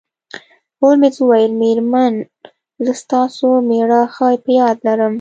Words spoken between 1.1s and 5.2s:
وویل میرمن زه ستاسو میړه ښه په یاد لرم